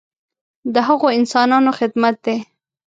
[0.73, 2.37] د هغو انسانانو خدمت دی.